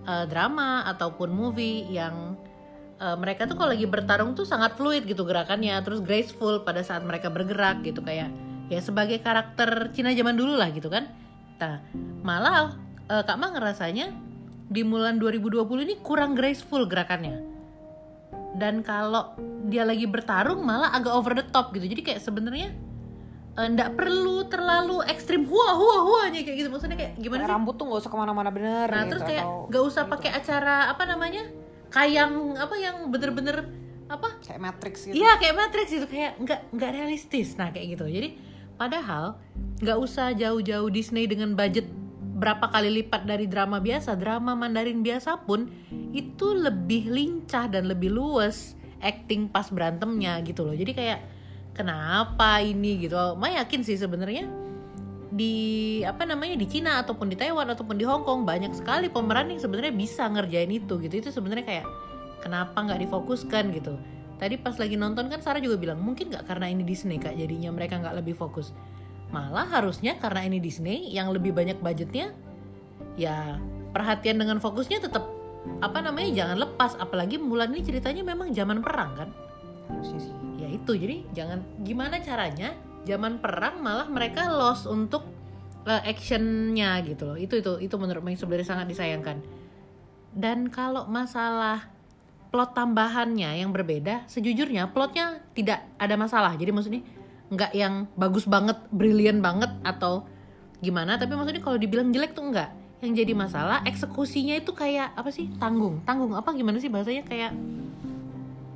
eh, 0.07 0.25
drama 0.31 0.87
ataupun 0.87 1.27
movie 1.27 1.83
yang 1.91 2.39
eh, 3.03 3.15
mereka 3.19 3.43
tuh 3.43 3.59
kalau 3.59 3.75
lagi 3.75 3.83
bertarung 3.83 4.31
tuh 4.31 4.47
sangat 4.47 4.79
fluid 4.79 5.03
gitu 5.03 5.27
gerakannya, 5.27 5.75
terus 5.83 5.99
graceful 5.99 6.63
pada 6.63 6.79
saat 6.79 7.03
mereka 7.03 7.27
bergerak 7.27 7.83
gitu 7.83 7.99
kayak 7.99 8.31
ya 8.71 8.79
sebagai 8.79 9.19
karakter 9.19 9.91
Cina 9.91 10.15
zaman 10.15 10.39
dulu 10.39 10.55
lah 10.55 10.71
gitu 10.71 10.87
kan. 10.87 11.11
Nah, 11.59 11.79
malah 12.23 12.75
eh, 13.11 13.23
Kak 13.23 13.37
Ma 13.37 13.51
ngerasanya 13.51 14.11
di 14.73 14.81
Mulan 14.81 15.19
2020 15.19 15.85
ini 15.85 15.95
kurang 16.01 16.33
graceful 16.33 16.87
gerakannya. 16.87 17.51
Dan 18.53 18.85
kalau 18.85 19.33
dia 19.65 19.81
lagi 19.81 20.05
bertarung 20.05 20.61
malah 20.61 20.93
agak 20.93 21.13
over 21.13 21.33
the 21.33 21.45
top 21.49 21.73
gitu. 21.73 21.89
Jadi 21.89 22.01
kayak 22.05 22.21
sebenarnya 22.21 22.69
eh, 23.53 23.67
nggak 23.69 23.89
perlu 23.94 24.45
terlalu 24.47 24.97
ekstrim 25.05 25.45
hua 25.45 25.69
hua 25.73 25.97
huanya 26.01 26.41
kayak 26.41 26.57
gitu. 26.57 26.69
Maksudnya 26.69 26.97
kayak 26.97 27.13
gimana 27.17 27.41
Kayak 27.41 27.50
sih? 27.50 27.55
rambut 27.57 27.75
tuh 27.75 27.85
nggak 27.85 28.00
usah 28.01 28.11
ke 28.11 28.17
mana-mana 28.17 28.50
bener 28.50 28.88
Nah, 28.88 29.01
gitu, 29.01 29.09
terus 29.13 29.23
kayak 29.23 29.45
nggak 29.69 29.83
usah 29.83 30.03
gitu. 30.03 30.13
pakai 30.13 30.29
acara 30.33 30.75
apa 30.89 31.03
namanya? 31.05 31.44
Kayang 31.89 32.33
apa 32.57 32.75
yang 32.75 32.95
bener-bener 33.07 33.57
apa? 34.09 34.29
kayak 34.41 34.59
Matrix 34.59 34.95
gitu 35.05 35.15
Iya 35.15 35.31
kayak 35.38 35.55
Matrix 35.55 35.88
itu 35.89 36.05
kayak 36.05 36.31
nggak 36.41 36.59
nggak 36.73 36.91
realistis. 36.91 37.53
Nah 37.55 37.69
kayak 37.69 37.94
gitu. 37.94 38.05
Jadi 38.05 38.29
padahal 38.73 39.38
nggak 39.79 39.97
usah 39.97 40.33
jauh-jauh 40.33 40.89
Disney 40.89 41.29
dengan 41.29 41.53
budget 41.53 41.85
berapa 42.33 42.65
kali 42.67 42.89
lipat 42.99 43.23
dari 43.23 43.45
drama 43.45 43.77
biasa, 43.77 44.17
drama 44.17 44.57
Mandarin 44.57 44.99
biasa 44.99 45.45
pun 45.45 45.69
itu 46.11 46.51
lebih 46.51 47.07
lincah 47.07 47.69
dan 47.69 47.85
lebih 47.85 48.09
luas 48.09 48.73
acting 48.99 49.47
pas 49.47 49.69
berantemnya 49.69 50.41
gitu 50.41 50.65
loh. 50.65 50.73
Jadi 50.73 50.91
kayak 50.91 51.19
kenapa 51.73 52.61
ini 52.61 53.05
gitu? 53.05 53.17
Ma 53.35 53.49
yakin 53.61 53.81
sih 53.81 53.97
sebenarnya 53.97 54.45
di 55.33 55.53
apa 56.05 56.29
namanya 56.29 56.53
di 56.53 56.69
Cina 56.69 57.01
ataupun 57.01 57.25
di 57.25 57.35
Taiwan 57.35 57.65
ataupun 57.73 57.97
di 57.97 58.05
Hong 58.05 58.21
Kong 58.21 58.45
banyak 58.45 58.77
sekali 58.77 59.09
pemeran 59.09 59.49
yang 59.49 59.57
sebenarnya 59.57 59.93
bisa 59.93 60.29
ngerjain 60.29 60.69
itu 60.69 61.01
gitu. 61.01 61.13
Itu 61.25 61.29
sebenarnya 61.33 61.65
kayak 61.65 61.85
kenapa 62.45 62.77
nggak 62.77 63.01
difokuskan 63.09 63.73
gitu. 63.73 63.97
Tadi 64.37 64.61
pas 64.61 64.77
lagi 64.77 64.93
nonton 64.93 65.33
kan 65.33 65.41
Sarah 65.41 65.61
juga 65.61 65.81
bilang 65.81 65.99
mungkin 66.05 66.29
nggak 66.29 66.45
karena 66.45 66.69
ini 66.69 66.85
Disney 66.85 67.17
kak 67.17 67.33
jadinya 67.33 67.73
mereka 67.73 67.97
nggak 67.97 68.21
lebih 68.21 68.37
fokus. 68.37 68.71
Malah 69.33 69.65
harusnya 69.65 70.21
karena 70.21 70.45
ini 70.45 70.61
Disney 70.61 71.09
yang 71.09 71.33
lebih 71.33 71.57
banyak 71.57 71.81
budgetnya 71.81 72.30
ya 73.18 73.57
perhatian 73.89 74.37
dengan 74.37 74.61
fokusnya 74.61 75.01
tetap 75.01 75.25
apa 75.81 75.97
namanya 76.06 76.30
jangan 76.30 76.57
lepas. 76.61 76.94
Apalagi 77.01 77.42
Mulan 77.42 77.73
ini 77.73 77.81
ceritanya 77.81 78.21
memang 78.21 78.53
zaman 78.53 78.85
perang 78.85 79.18
kan 79.18 79.30
harusnya 79.90 80.19
sih. 80.19 80.33
Ya 80.59 80.68
itu 80.71 80.92
jadi 80.95 81.16
jangan 81.35 81.59
gimana 81.83 82.19
caranya 82.23 82.75
zaman 83.04 83.40
perang 83.44 83.83
malah 83.83 84.07
mereka 84.07 84.47
lost 84.47 84.87
untuk 84.87 85.28
uh, 85.87 86.02
actionnya 86.04 86.99
gitu 87.04 87.33
loh. 87.33 87.37
Itu 87.37 87.59
itu 87.59 87.71
itu 87.83 87.95
menurut 87.99 88.23
Mei 88.23 88.40
sebenarnya 88.40 88.68
sangat 88.75 88.87
disayangkan. 88.90 89.44
Dan 90.33 90.71
kalau 90.73 91.06
masalah 91.06 91.94
plot 92.49 92.78
tambahannya 92.78 93.66
yang 93.66 93.73
berbeda 93.73 94.30
sejujurnya 94.30 94.94
plotnya 94.94 95.42
tidak 95.54 95.85
ada 95.97 96.16
masalah. 96.18 96.54
Jadi 96.56 96.71
maksudnya 96.73 97.04
nggak 97.54 97.71
yang 97.78 98.09
bagus 98.18 98.49
banget 98.49 98.78
brilian 98.90 99.44
banget 99.44 99.69
atau 99.85 100.25
gimana. 100.81 101.19
Tapi 101.19 101.35
maksudnya 101.37 101.61
kalau 101.61 101.78
dibilang 101.78 102.09
jelek 102.09 102.33
tuh 102.33 102.49
enggak 102.49 102.71
yang 103.04 103.19
jadi 103.19 103.35
masalah 103.35 103.83
eksekusinya 103.83 104.56
itu 104.56 104.71
kayak 104.71 105.11
apa 105.13 105.28
sih? 105.28 105.52
Tanggung. 105.59 105.99
Tanggung 106.07 106.33
apa? 106.40 106.56
Gimana 106.56 106.80
sih 106.80 106.87
bahasanya? 106.87 107.28
Kayak 107.28 107.52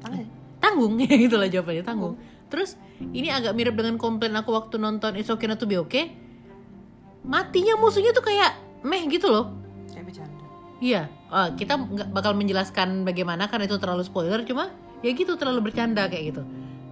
Tanggung. 0.04 0.37
Tanggung 0.60 0.98
ya 1.04 1.14
itulah 1.14 1.48
jawabannya 1.50 1.84
tanggung. 1.86 2.16
terus 2.48 2.80
ini 3.14 3.30
agak 3.30 3.54
mirip 3.54 3.76
dengan 3.76 4.00
komplain 4.00 4.34
aku 4.34 4.56
waktu 4.56 4.80
nonton 4.82 5.20
It's 5.20 5.30
Okay 5.30 5.46
Not 5.46 5.62
To 5.62 5.68
Be 5.70 5.78
Okay. 5.84 6.16
Matinya 7.28 7.76
musuhnya 7.76 8.16
tuh 8.16 8.24
kayak 8.24 8.56
meh 8.88 9.04
gitu 9.12 9.28
loh. 9.28 9.52
Kayak 9.92 10.06
bercanda. 10.08 10.46
Iya 10.80 11.02
eh, 11.12 11.50
kita 11.60 11.74
nggak 11.76 12.10
bakal 12.16 12.32
menjelaskan 12.40 13.04
bagaimana 13.04 13.52
karena 13.52 13.68
itu 13.68 13.76
terlalu 13.76 14.08
spoiler 14.08 14.48
cuma 14.48 14.72
ya 15.04 15.12
gitu 15.12 15.36
terlalu 15.36 15.70
bercanda 15.70 16.08
kayak 16.08 16.34
gitu. 16.34 16.42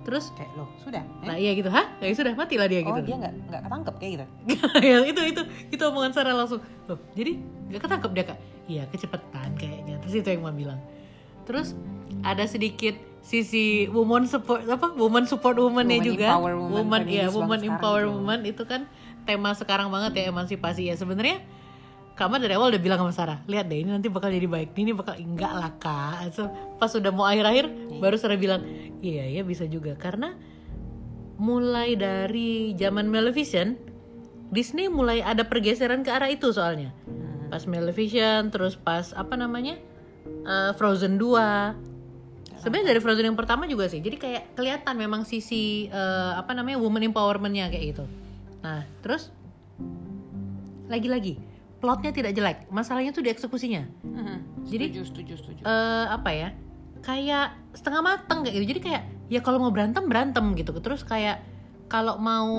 Terus 0.05 0.29
kayak 0.37 0.53
loh 0.53 0.69
sudah 0.83 1.01
eh? 1.01 1.25
nah 1.25 1.35
iya 1.39 1.55
gitu 1.55 1.71
hah? 1.71 1.87
Ya 2.03 2.13
sudah 2.13 2.35
matilah 2.37 2.67
dia 2.69 2.83
oh 2.85 2.93
gitu. 2.93 3.09
dia 3.09 3.15
nggak 3.15 3.33
nggak 3.49 3.61
ketangkep 3.63 3.95
kayak 3.97 4.11
gitu? 4.11 4.25
Ya 4.91 4.97
itu 5.01 5.21
itu 5.23 5.41
itu 5.71 5.83
omongan 5.87 6.11
Sarah 6.13 6.35
langsung 6.35 6.61
loh 6.85 6.99
jadi 7.15 7.39
nggak 7.71 7.81
ketangkep 7.81 8.11
dia 8.11 8.23
kak? 8.27 8.39
Iya 8.65 8.83
kecepatan 8.91 9.49
kayaknya 9.55 9.95
terus 10.03 10.13
itu 10.19 10.27
yang 10.29 10.43
mau 10.43 10.51
bilang. 10.51 10.83
Terus 11.47 11.73
ada 12.25 12.49
sedikit 12.49 12.97
sisi 13.21 13.89
woman 13.89 14.25
support 14.25 14.65
apa 14.65 14.93
woman 14.93 15.25
support 15.25 15.57
woman-nya 15.57 15.97
Woman 16.01 16.09
juga. 16.09 16.27
empower 16.29 16.53
woman, 16.57 16.73
woman 16.73 17.01
ya 17.05 17.25
woman 17.29 17.59
empower 17.61 18.03
gitu. 18.05 18.13
woman 18.17 18.39
itu 18.45 18.63
kan 18.65 18.81
tema 19.25 19.53
sekarang 19.53 19.89
banget 19.93 20.25
ya 20.25 20.33
emansipasi 20.33 20.89
ya. 20.89 20.97
Sebenarnya 20.97 21.41
Kama 22.15 22.39
dari 22.39 22.55
awal 22.55 22.71
udah 22.71 22.79
bilang 22.79 22.95
sama 23.03 23.11
Sarah, 23.11 23.43
lihat 23.43 23.67
deh 23.67 23.83
ini 23.83 23.91
nanti 23.91 24.07
bakal 24.07 24.31
jadi 24.31 24.47
baik, 24.47 24.71
ini 24.79 24.95
bakal 24.95 25.19
enggak 25.19 25.51
lah 25.51 25.75
kak. 25.75 26.31
So, 26.31 26.47
pas 26.79 26.87
udah 26.95 27.11
mau 27.11 27.27
akhir-akhir, 27.27 27.67
baru 27.99 28.15
Sarah 28.15 28.39
bilang, 28.39 28.63
iya 29.03 29.27
iya 29.27 29.43
bisa 29.43 29.67
juga. 29.67 29.99
Karena 29.99 30.31
mulai 31.35 31.99
dari 31.99 32.71
zaman 32.79 33.11
Maleficent 33.11 33.75
Disney 34.47 34.87
mulai 34.87 35.19
ada 35.19 35.43
pergeseran 35.43 36.07
ke 36.07 36.11
arah 36.15 36.31
itu 36.31 36.55
soalnya. 36.55 36.95
Hmm. 37.03 37.51
pas 37.51 37.61
Maleficent 37.67 38.49
terus 38.49 38.73
pas 38.79 39.13
apa 39.13 39.37
namanya 39.37 39.77
eh, 40.25 40.71
Frozen 40.79 41.19
2 41.19 41.94
sebenarnya 42.65 42.97
dari 42.97 42.99
Frozen 42.99 43.29
yang 43.29 43.37
pertama 43.37 43.69
juga 43.69 43.85
sih. 43.85 44.01
Jadi 44.01 44.17
kayak 44.17 44.57
kelihatan 44.57 44.97
memang 44.97 45.21
sisi 45.21 45.85
eh, 45.85 46.33
apa 46.33 46.57
namanya 46.57 46.81
woman 46.81 47.05
empowermentnya 47.05 47.69
kayak 47.69 47.85
gitu. 47.93 48.03
Nah 48.65 48.81
terus 49.05 49.29
lagi-lagi 50.89 51.37
plotnya 51.77 52.09
tidak 52.09 52.33
jelek. 52.33 52.65
Masalahnya 52.73 53.13
tuh 53.13 53.21
di 53.21 53.29
eksekusinya. 53.29 53.85
Mhm. 54.01 54.65
Jadi- 54.65 54.97
setuju 54.97 55.05
setuju 55.05 55.33
setuju. 55.37 55.61
eh 55.61 56.05
apa 56.09 56.29
ya 56.33 56.49
kayak 57.05 57.53
setengah 57.77 58.01
mateng 58.01 58.41
kayak 58.41 58.53
gitu. 58.57 58.65
Jadi 58.73 58.81
kayak 58.81 59.01
ya 59.29 59.39
kalau 59.45 59.61
mau 59.61 59.69
berantem 59.69 60.09
berantem 60.09 60.57
gitu. 60.57 60.73
Terus 60.81 61.05
kayak 61.05 61.45
kalau 61.85 62.17
mau 62.17 62.49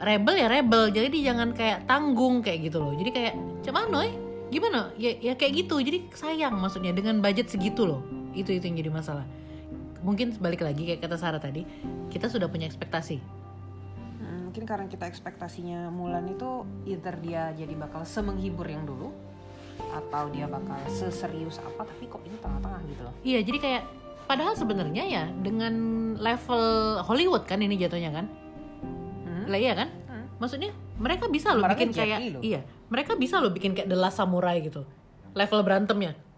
rebel 0.00 0.34
ya 0.40 0.48
rebel. 0.48 0.88
Jadi 0.88 1.20
jangan 1.20 1.52
kayak 1.52 1.84
tanggung 1.84 2.40
kayak 2.40 2.72
gitu 2.72 2.80
loh. 2.80 2.96
Jadi 2.96 3.10
kayak 3.12 3.34
cuman 3.68 3.84
noy 3.92 4.08
gimana? 4.48 4.96
Ya 4.96 5.12
ya 5.20 5.36
kayak 5.36 5.68
gitu. 5.68 5.76
Jadi 5.76 6.08
sayang 6.16 6.56
maksudnya 6.56 6.96
dengan 6.96 7.20
budget 7.20 7.52
segitu 7.52 7.84
loh 7.84 8.19
itu 8.34 8.50
itu 8.54 8.64
yang 8.66 8.76
jadi 8.78 8.90
masalah. 8.92 9.26
Mungkin 10.00 10.40
balik 10.40 10.64
lagi 10.64 10.88
kayak 10.88 11.04
kata 11.04 11.16
Sarah 11.20 11.42
tadi 11.42 11.66
kita 12.08 12.30
sudah 12.32 12.48
punya 12.48 12.64
ekspektasi. 12.64 13.20
Hmm, 14.20 14.48
mungkin 14.48 14.64
karena 14.64 14.86
kita 14.88 15.04
ekspektasinya 15.08 15.92
Mulan 15.92 16.28
itu 16.28 16.64
either 16.88 17.16
dia 17.20 17.52
jadi 17.52 17.72
bakal 17.76 18.04
semenghibur 18.04 18.64
yang 18.64 18.84
dulu 18.88 19.12
atau 19.80 20.28
dia 20.28 20.44
bakal 20.44 20.76
seserius 20.92 21.56
apa 21.60 21.88
tapi 21.88 22.04
kok 22.04 22.20
ini 22.24 22.36
tengah-tengah 22.40 22.80
gitu 22.88 23.02
loh. 23.04 23.14
Iya 23.24 23.40
jadi 23.44 23.58
kayak 23.60 23.82
padahal 24.28 24.54
sebenarnya 24.54 25.04
ya 25.08 25.24
dengan 25.40 25.74
level 26.20 26.64
Hollywood 27.04 27.44
kan 27.48 27.60
ini 27.64 27.80
jatuhnya 27.80 28.12
kan? 28.12 28.26
Hmm? 29.26 29.44
lah 29.48 29.58
iya 29.58 29.74
kan? 29.74 29.88
Hmm. 30.06 30.26
maksudnya 30.38 30.70
mereka 31.00 31.26
bisa 31.32 31.56
loh 31.56 31.64
Kemarin 31.64 31.76
bikin 31.76 31.90
kayak 31.96 32.18
loh. 32.38 32.42
iya 32.44 32.60
mereka 32.92 33.12
bisa 33.16 33.40
loh 33.40 33.50
bikin 33.52 33.72
kayak 33.72 33.88
The 33.88 33.98
Last 33.98 34.20
Samurai 34.20 34.60
gitu. 34.60 34.84
Level 35.32 35.60
berantemnya. 35.62 36.12
ya 36.12 36.29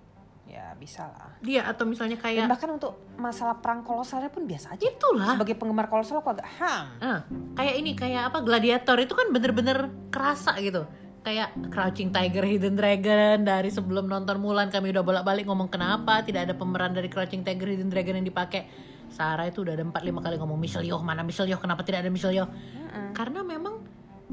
bisa 0.83 1.07
lah 1.07 1.31
dia 1.39 1.63
atau 1.63 1.87
misalnya 1.87 2.19
dan 2.19 2.25
kayak 2.27 2.47
bahkan 2.51 2.75
untuk 2.75 3.15
masalah 3.15 3.63
perang 3.63 3.87
kolosalnya 3.87 4.35
pun 4.35 4.43
biasa 4.43 4.75
aja 4.75 4.91
itulah 4.91 5.39
sebagai 5.39 5.55
penggemar 5.55 5.87
kolosal 5.87 6.19
aku 6.19 6.35
agak 6.35 6.51
ham 6.59 6.91
ah, 6.99 7.21
kayak 7.55 7.75
ini 7.79 7.95
kayak 7.95 8.35
apa 8.35 8.43
gladiator 8.43 8.99
itu 8.99 9.15
kan 9.15 9.31
bener-bener 9.31 9.87
kerasa 10.11 10.59
gitu 10.59 10.83
kayak 11.23 11.55
Crouching 11.71 12.11
Tiger, 12.11 12.43
Hidden 12.43 12.75
Dragon 12.75 13.47
dari 13.47 13.71
sebelum 13.71 14.11
nonton 14.11 14.43
Mulan 14.43 14.75
kami 14.75 14.91
udah 14.91 15.07
bolak-balik 15.07 15.47
ngomong 15.47 15.71
kenapa 15.71 16.27
tidak 16.27 16.51
ada 16.51 16.55
pemeran 16.59 16.93
dari 16.99 17.07
Crouching 17.07 17.47
Tiger, 17.47 17.71
Hidden 17.71 17.95
Dragon 17.95 18.19
yang 18.19 18.27
dipakai. 18.27 18.67
Sarah 19.13 19.47
itu 19.47 19.61
udah 19.61 19.77
ada 19.77 19.85
4 19.85 19.93
5 19.93 20.25
kali 20.25 20.37
ngomong 20.41 20.59
Michelle 20.59 20.89
Yeoh, 20.89 21.05
mana 21.05 21.21
Michelle 21.21 21.47
Yeoh, 21.47 21.61
kenapa 21.61 21.85
tidak 21.85 22.03
ada 22.03 22.11
Michelle 22.11 22.33
Yeoh? 22.33 22.49
Mm-mm. 22.49 23.13
Karena 23.13 23.45
memang 23.45 23.85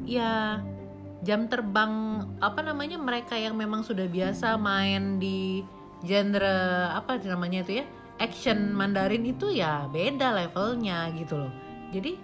ya 0.08 0.58
jam 1.20 1.52
terbang 1.52 2.24
apa 2.40 2.60
namanya 2.64 2.96
mereka 2.96 3.36
yang 3.36 3.52
memang 3.52 3.84
sudah 3.84 4.08
biasa 4.08 4.56
main 4.56 5.20
di 5.20 5.60
genre 6.00 6.56
apa 6.96 7.20
namanya 7.22 7.64
itu 7.64 7.80
ya 7.82 7.86
action 8.20 8.72
Mandarin 8.76 9.24
itu 9.24 9.52
ya 9.52 9.88
beda 9.88 10.32
levelnya 10.36 11.12
gitu 11.16 11.40
loh. 11.40 11.52
Jadi 11.92 12.16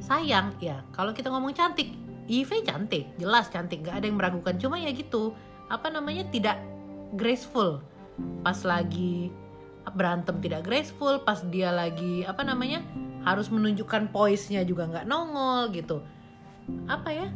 sayang 0.00 0.54
ya 0.62 0.84
kalau 0.94 1.10
kita 1.10 1.32
ngomong 1.32 1.56
cantik 1.56 1.90
Eve 2.26 2.62
cantik 2.66 3.06
jelas 3.22 3.46
cantik 3.50 3.86
gak 3.86 4.02
ada 4.02 4.06
yang 4.10 4.18
meragukan. 4.18 4.56
Cuma 4.58 4.76
ya 4.80 4.90
gitu 4.92 5.32
apa 5.68 5.88
namanya 5.90 6.26
tidak 6.28 6.58
graceful. 7.14 7.80
Pas 8.42 8.56
lagi 8.64 9.30
berantem 9.94 10.42
tidak 10.42 10.66
graceful 10.66 11.22
pas 11.22 11.38
dia 11.46 11.70
lagi 11.70 12.26
apa 12.26 12.42
namanya 12.42 12.82
harus 13.22 13.46
menunjukkan 13.50 14.10
poise-nya 14.10 14.66
juga 14.66 14.90
nggak 14.90 15.06
nongol 15.06 15.70
gitu. 15.70 16.02
Apa 16.90 17.10
ya 17.14 17.28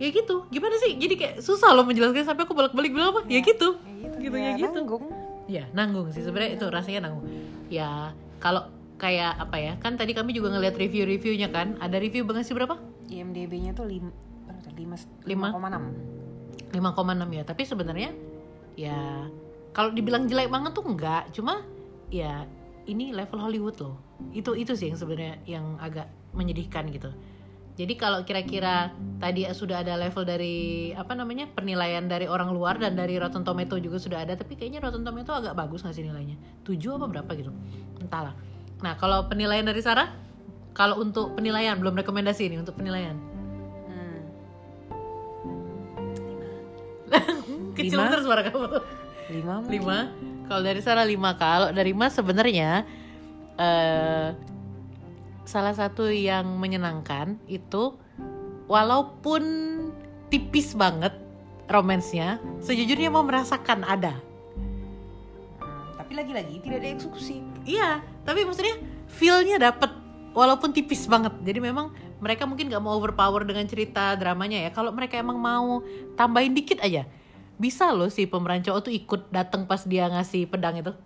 ya 0.00 0.08
gitu. 0.08 0.48
Gimana 0.48 0.74
sih? 0.80 0.96
Jadi 0.96 1.14
kayak 1.14 1.34
susah 1.44 1.76
loh 1.76 1.84
menjelaskan 1.84 2.24
sampai 2.24 2.48
aku 2.48 2.56
bolak-balik 2.56 2.90
bilang 2.90 3.12
apa? 3.12 3.28
Ya 3.28 3.44
gitu. 3.44 3.76
Ya 4.00 4.08
Gitu, 4.20 4.36
ya 4.36 4.52
ya 4.52 4.60
gitu. 4.60 4.76
nanggung. 4.80 5.04
ya 5.50 5.64
nanggung 5.76 6.08
sih. 6.14 6.22
Sebenarnya 6.24 6.56
itu 6.56 6.66
rasanya 6.72 7.08
nanggung. 7.08 7.26
Ya 7.68 8.16
kalau 8.40 8.68
kayak 8.96 9.36
apa 9.36 9.56
ya? 9.60 9.72
Kan 9.76 10.00
tadi 10.00 10.16
kami 10.16 10.32
juga 10.32 10.52
ngeliat 10.56 10.76
review-reviewnya 10.76 11.52
kan. 11.52 11.76
Ada 11.78 12.00
review 12.00 12.24
banget 12.24 12.48
sih 12.48 12.54
berapa? 12.56 12.80
IMDb-nya 13.10 13.74
tuh 13.74 13.84
lim, 13.90 14.08
berapa 14.46 14.60
tuh? 14.62 14.72
lima 14.78 14.96
Lima? 15.26 15.48
5,6 15.52 16.70
5,6 16.70 17.36
ya. 17.36 17.42
Tapi 17.44 17.62
sebenarnya 17.66 18.10
ya 18.78 19.26
kalau 19.74 19.90
dibilang 19.90 20.30
jelek 20.30 20.48
banget 20.48 20.72
tuh 20.72 20.84
enggak. 20.86 21.28
Cuma 21.34 21.66
ya 22.14 22.46
ini 22.86 23.10
level 23.10 23.40
Hollywood 23.42 23.76
loh. 23.82 23.96
Itu 24.30 24.54
itu 24.54 24.78
sih 24.78 24.94
yang 24.94 24.98
sebenarnya 25.00 25.34
yang 25.48 25.66
agak 25.82 26.06
menyedihkan 26.30 26.86
gitu 26.94 27.10
jadi 27.78 27.92
kalau 27.96 28.26
kira-kira 28.26 28.92
tadi 29.22 29.46
sudah 29.54 29.80
ada 29.80 29.94
level 29.94 30.24
dari 30.26 30.90
apa 30.92 31.14
namanya 31.14 31.48
penilaian 31.48 32.04
dari 32.04 32.26
orang 32.26 32.50
luar 32.50 32.76
dan 32.76 32.98
dari 32.98 33.16
Rotten 33.16 33.46
Tomato 33.46 33.78
juga 33.78 33.96
sudah 33.96 34.26
ada 34.26 34.34
tapi 34.34 34.58
kayaknya 34.58 34.82
Rotten 34.82 35.06
Tomato 35.06 35.30
agak 35.32 35.54
bagus 35.54 35.86
nggak 35.86 35.94
sih 35.94 36.04
nilainya? 36.04 36.36
7 36.66 36.76
apa 36.98 37.06
berapa 37.06 37.30
gitu? 37.38 37.52
Entahlah. 38.02 38.34
Nah 38.82 38.96
kalau 38.98 39.28
penilaian 39.30 39.64
dari 39.64 39.80
Sarah 39.80 40.10
kalau 40.74 41.02
untuk 41.02 41.38
penilaian 41.38 41.78
belum 41.78 41.94
rekomendasi 42.04 42.50
ini 42.50 42.56
untuk 42.58 42.74
penilaian. 42.74 43.16
Hmm. 43.86 44.20
kecil 47.78 47.98
Lima? 48.02 48.10
terus 48.10 48.24
suara 48.26 48.42
kamu. 48.44 48.66
Lima 49.30 49.54
mungkin. 49.62 49.72
lima? 49.72 49.98
Kalau 50.50 50.62
dari 50.66 50.80
Sarah 50.82 51.06
lima. 51.06 51.38
Kalau 51.38 51.70
dari 51.70 51.92
Mas 51.94 52.18
sebenarnya 52.18 52.84
eh 53.60 54.28
salah 55.50 55.74
satu 55.74 56.06
yang 56.06 56.46
menyenangkan 56.62 57.34
itu 57.50 57.98
walaupun 58.70 59.42
tipis 60.30 60.78
banget 60.78 61.10
romansnya 61.66 62.38
sejujurnya 62.62 63.10
mau 63.10 63.26
merasakan 63.26 63.82
ada. 63.82 64.14
Hmm, 65.58 65.98
tapi 65.98 66.14
lagi-lagi 66.14 66.62
tidak 66.62 66.86
ada 66.86 66.88
eksekusi. 66.94 67.42
Iya 67.66 67.98
tapi 68.22 68.46
maksudnya 68.46 68.78
feelnya 69.10 69.58
dapet 69.58 69.90
walaupun 70.30 70.70
tipis 70.70 71.10
banget. 71.10 71.34
Jadi 71.42 71.58
memang 71.58 71.90
mereka 72.22 72.46
mungkin 72.46 72.70
nggak 72.70 72.82
mau 72.86 72.94
overpower 72.94 73.42
dengan 73.42 73.66
cerita 73.66 74.14
dramanya 74.14 74.62
ya. 74.62 74.70
Kalau 74.70 74.94
mereka 74.94 75.18
emang 75.18 75.42
mau 75.42 75.82
tambahin 76.14 76.54
dikit 76.54 76.78
aja 76.78 77.10
bisa 77.60 77.92
loh 77.92 78.08
si 78.08 78.24
pemeran 78.24 78.64
cowok 78.64 78.80
tuh 78.88 78.94
ikut 78.96 79.20
datang 79.28 79.68
pas 79.68 79.84
dia 79.84 80.08
ngasih 80.08 80.48
pedang 80.48 80.80
itu 80.80 80.96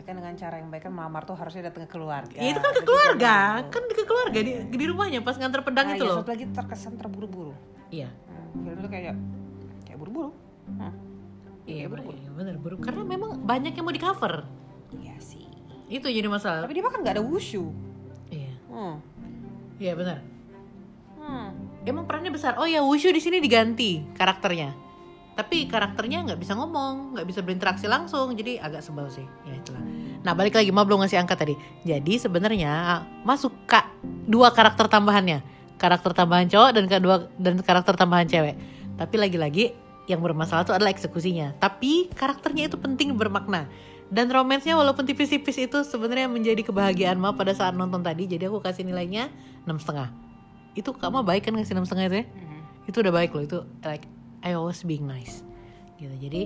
tapi 0.00 0.08
kan 0.08 0.16
dengan 0.16 0.32
cara 0.32 0.56
yang 0.56 0.72
baik 0.72 0.88
kan 0.88 0.96
melamar 0.96 1.28
tuh 1.28 1.36
harusnya 1.36 1.68
datang 1.68 1.84
ke 1.84 1.92
keluarga 1.92 2.40
Ya, 2.40 2.56
itu 2.56 2.60
kan 2.64 2.72
ke 2.72 2.80
keluarga, 2.80 3.34
kan 3.68 3.82
ke 3.84 4.04
keluarga 4.08 4.38
di, 4.40 4.52
di 4.72 4.84
rumahnya 4.88 5.20
pas 5.20 5.36
nganter 5.36 5.60
pedang 5.60 5.92
Nah, 5.92 5.96
itu 6.00 6.04
ya, 6.04 6.08
loh. 6.08 6.16
satu 6.24 6.32
lagi 6.32 6.46
terkesan 6.48 6.96
terburu-buru 6.96 7.52
Iya, 7.92 8.08
hmm, 8.08 8.80
itu 8.80 8.88
kayak 8.88 9.12
kayak 9.84 9.98
buru-buru 10.00 10.32
hmm. 10.72 10.80
iya 11.68 11.84
Kayak 11.84 11.88
bener, 11.92 12.04
iya, 12.16 12.30
bener 12.32 12.54
buru. 12.56 12.80
Karena 12.80 13.04
memang 13.04 13.44
banyak 13.44 13.76
yang 13.76 13.84
mau 13.84 13.92
di 13.92 14.00
cover. 14.00 14.48
iya 14.96 15.20
sih 15.20 15.44
Itu 15.84 16.08
jadi 16.08 16.24
masalah. 16.26 16.64
tapi 16.64 16.72
dia 16.72 16.80
bahkan 16.80 17.04
nggak 17.04 17.20
ada 17.20 17.24
wushu 17.28 17.68
Iya, 18.32 18.56
hmm. 18.72 18.94
iya 19.76 19.92
benar. 19.92 20.24
Hmm. 21.20 21.52
Emang 21.84 22.08
perannya 22.08 22.32
besar. 22.32 22.56
Oh 22.56 22.64
ya, 22.64 22.80
Wushu 22.80 23.12
di 23.12 23.20
sini 23.20 23.36
diganti 23.36 24.00
karakternya. 24.16 24.72
Tapi 25.40 25.64
karakternya 25.64 26.28
nggak 26.28 26.36
bisa 26.36 26.52
ngomong, 26.52 27.16
nggak 27.16 27.24
bisa 27.24 27.40
berinteraksi 27.40 27.88
langsung, 27.88 28.36
jadi 28.36 28.60
agak 28.60 28.84
sebel 28.84 29.08
sih. 29.08 29.24
Ya 29.48 29.56
itulah. 29.56 29.80
Nah 30.20 30.36
balik 30.36 30.52
lagi, 30.52 30.68
mau 30.68 30.84
belum 30.84 31.00
ngasih 31.00 31.16
angka 31.16 31.32
tadi. 31.32 31.56
Jadi 31.80 32.20
sebenarnya 32.20 33.00
Mas 33.24 33.40
suka 33.40 33.88
dua 34.28 34.52
karakter 34.52 34.84
tambahannya, 34.84 35.40
karakter 35.80 36.12
tambahan 36.12 36.44
cowok 36.44 36.70
dan 36.76 36.84
kedua 36.92 37.16
dan 37.40 37.56
karakter 37.64 37.96
tambahan 37.96 38.28
cewek. 38.28 38.54
Tapi 39.00 39.14
lagi-lagi 39.16 39.64
yang 40.12 40.20
bermasalah 40.20 40.68
itu 40.68 40.76
adalah 40.76 40.92
eksekusinya. 40.92 41.56
Tapi 41.56 42.12
karakternya 42.12 42.68
itu 42.68 42.76
penting 42.76 43.16
bermakna. 43.16 43.64
Dan 44.12 44.28
romansnya 44.28 44.76
walaupun 44.76 45.08
tipis-tipis 45.08 45.56
itu 45.56 45.80
sebenarnya 45.86 46.28
menjadi 46.28 46.68
kebahagiaan 46.68 47.16
Ma 47.16 47.32
pada 47.32 47.56
saat 47.56 47.72
nonton 47.72 48.04
tadi. 48.04 48.28
Jadi 48.28 48.44
aku 48.44 48.60
kasih 48.60 48.84
nilainya 48.84 49.32
enam 49.64 49.80
setengah. 49.80 50.12
Itu 50.76 50.92
kamu 50.92 51.24
baik 51.24 51.48
kan 51.48 51.56
ngasih 51.56 51.72
enam 51.78 51.88
setengah 51.88 52.06
itu 52.12 52.16
ya? 52.20 52.26
Mhm. 52.28 52.58
itu 52.90 52.96
udah 53.06 53.14
baik 53.14 53.30
loh 53.30 53.44
itu 53.46 53.58
like 53.86 54.02
I 54.40 54.56
always 54.56 54.80
being 54.84 55.04
nice. 55.04 55.44
Gitu. 56.00 56.12
Jadi 56.16 56.42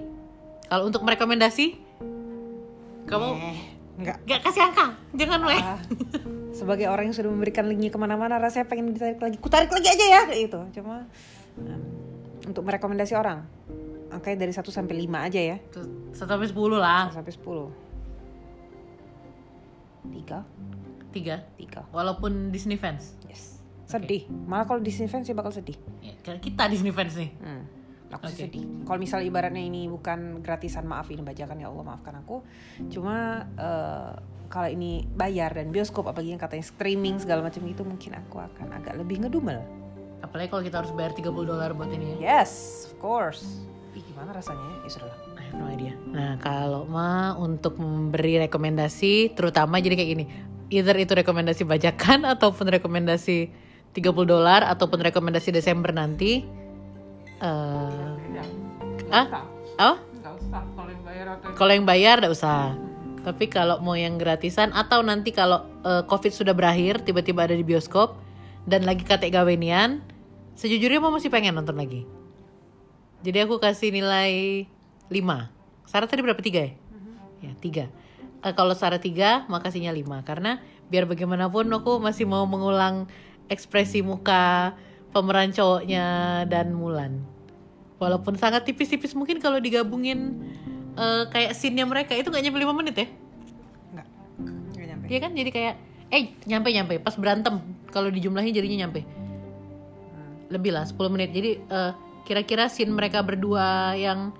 kalau 0.66 0.90
untuk 0.90 1.06
merekomendasi 1.06 1.78
kamu 3.04 3.28
Eh, 3.36 3.58
nggak 4.00 4.16
gak 4.26 4.40
kasih 4.48 4.62
angka. 4.72 4.86
Jangan 5.14 5.40
weh. 5.46 5.60
Ah, 5.60 5.78
sebagai 6.56 6.88
orang 6.90 7.10
yang 7.12 7.16
sudah 7.16 7.30
memberikan 7.30 7.68
linknya 7.68 7.92
ke 7.92 7.98
mana-mana 8.00 8.40
rasanya 8.40 8.66
pengen 8.66 8.94
ditarik 8.96 9.20
lagi. 9.20 9.36
Kutarik 9.38 9.70
lagi 9.70 9.88
aja 9.90 10.04
ya 10.04 10.20
itu 10.34 10.60
cuma 10.80 11.06
em, 11.60 11.82
untuk 12.48 12.64
merekomendasi 12.66 13.14
orang 13.14 13.44
angkanya 14.14 14.46
dari 14.46 14.52
1 14.54 14.62
sampai 14.70 14.94
5 14.94 15.26
aja 15.26 15.40
ya. 15.42 15.56
Satu 16.14 16.30
sampai 16.30 16.46
sepuluh 16.46 16.78
lah. 16.78 17.10
1 17.10 17.18
sampai 17.18 17.34
10 17.34 17.84
tiga. 20.12 20.38
Tiga? 21.14 21.36
Tiga. 21.56 21.80
Walaupun 21.94 22.50
Disney 22.50 22.76
fans? 22.76 23.14
Yes. 23.30 23.62
Sedih. 23.86 24.26
Malah 24.46 24.66
kalau 24.66 24.80
Disney 24.82 25.06
fans 25.06 25.28
sih 25.28 25.36
bakal 25.36 25.54
sedih. 25.54 25.78
Ya, 26.02 26.12
kita 26.40 26.66
Disney 26.68 26.90
fans 26.90 27.14
nih. 27.14 27.30
Hmm. 27.38 27.64
Aku 28.14 28.30
Oke. 28.30 28.46
sedih 28.46 28.64
kalau 28.86 28.98
misalnya 29.02 29.26
ibaratnya 29.26 29.64
ini 29.66 29.90
bukan 29.90 30.40
gratisan 30.40 30.86
maaf 30.86 31.10
ini 31.10 31.20
bajakan 31.20 31.58
ya 31.58 31.68
Allah 31.68 31.84
maafkan 31.84 32.14
aku 32.22 32.46
cuma 32.88 33.46
eh, 33.58 34.14
kalau 34.54 34.70
ini 34.70 35.02
bayar 35.10 35.50
dan 35.50 35.74
bioskop 35.74 36.06
apalagi 36.06 36.30
yang 36.30 36.38
katanya 36.38 36.62
streaming 36.62 37.18
segala 37.18 37.42
macam 37.42 37.66
itu 37.66 37.82
mungkin 37.82 38.14
aku 38.14 38.38
akan 38.38 38.70
agak 38.76 38.94
lebih 38.94 39.26
ngedumel. 39.26 39.58
Apalagi 40.22 40.48
kalau 40.54 40.62
kita 40.62 40.76
harus 40.78 40.92
bayar 40.94 41.10
30 41.10 41.26
dolar 41.26 41.74
buat 41.74 41.90
ini 41.90 42.22
ya. 42.22 42.38
Yes, 42.38 42.86
of 42.86 42.94
course. 43.02 43.66
Ih, 43.98 44.02
gimana 44.06 44.30
rasanya 44.30 44.62
ya? 44.62 44.78
Ya 44.86 44.90
sudah. 44.94 45.10
I 45.34 45.42
have 45.42 45.56
no 45.58 45.66
idea. 45.66 45.92
Nah, 46.08 46.38
kalau 46.38 46.86
mah 46.86 47.34
untuk 47.34 47.82
memberi 47.82 48.40
rekomendasi, 48.46 49.34
terutama 49.34 49.82
jadi 49.82 49.98
kayak 49.98 50.10
gini. 50.14 50.24
Either 50.70 50.96
itu 50.96 51.12
rekomendasi 51.18 51.66
bajakan 51.66 52.24
ataupun 52.38 52.72
rekomendasi 52.78 53.50
30 53.90 54.00
dolar 54.24 54.62
ataupun 54.64 55.02
rekomendasi 55.02 55.50
Desember 55.50 55.90
nanti. 55.90 56.46
Eh, 57.44 58.24
ah? 59.12 59.26
Oh? 59.76 59.96
Kalau 61.54 61.72
yang 61.72 61.84
bayar 61.84 62.18
enggak 62.22 62.32
usah. 62.32 62.72
Tapi 63.24 63.48
kalau 63.48 63.80
mau 63.80 63.96
yang 63.96 64.20
gratisan 64.20 64.72
atau 64.72 65.00
nanti 65.00 65.32
kalau 65.32 65.64
eh, 65.84 66.04
Covid 66.08 66.32
sudah 66.32 66.56
berakhir, 66.56 67.04
tiba-tiba 67.04 67.44
ada 67.44 67.56
di 67.56 67.64
bioskop 67.64 68.16
dan 68.64 68.88
lagi 68.88 69.04
kate 69.04 69.28
gawenian, 69.28 70.00
sejujurnya 70.56 71.00
mau 71.00 71.12
masih 71.12 71.28
pengen 71.28 71.56
nonton 71.56 71.76
lagi. 71.76 72.08
Jadi 73.24 73.38
aku 73.44 73.56
kasih 73.56 73.92
nilai 73.92 74.64
5. 75.08 75.88
Sarah 75.88 76.08
tadi 76.08 76.20
berapa? 76.20 76.40
3 76.40 76.60
ya? 76.60 76.72
Ya, 77.40 77.52
3. 77.56 77.88
Eh, 78.44 78.52
kalau 78.52 78.76
Sarah 78.76 79.00
3, 79.00 79.48
makasihnya 79.48 79.92
5 79.92 80.20
karena 80.24 80.60
biar 80.92 81.08
bagaimanapun 81.08 81.64
aku 81.72 81.96
masih 82.00 82.28
mau 82.28 82.44
mengulang 82.44 83.08
ekspresi 83.48 84.04
muka 84.04 84.76
pemeran 85.16 85.52
cowoknya 85.52 86.04
dan 86.48 86.76
Mulan. 86.76 87.33
Walaupun 88.04 88.36
sangat 88.36 88.68
tipis-tipis 88.68 89.16
mungkin 89.16 89.40
kalau 89.40 89.56
digabungin 89.56 90.44
eh, 91.00 91.24
kayak 91.32 91.56
scene-nya 91.56 91.88
mereka 91.88 92.12
itu 92.12 92.28
nggak 92.28 92.44
nyampe 92.44 92.58
5 92.60 92.80
menit 92.84 92.94
ya? 93.00 93.06
enggak. 93.88 94.06
Enggak 94.44 94.86
nyampe. 94.92 95.04
Iya 95.08 95.18
kan 95.24 95.30
jadi 95.32 95.50
kayak 95.50 95.74
eh 96.12 96.24
nyampe 96.44 96.68
nyampe 96.68 96.94
pas 97.00 97.16
berantem 97.16 97.64
kalau 97.88 98.12
dijumlahin 98.12 98.52
jadinya 98.52 98.84
nyampe. 98.84 99.08
Lebih 100.52 100.70
lah 100.76 100.84
10 100.84 101.00
menit. 101.08 101.32
Jadi 101.32 101.50
eh, 101.64 101.92
kira-kira 102.28 102.68
scene 102.68 102.92
mereka 102.92 103.24
berdua 103.24 103.96
yang 103.96 104.36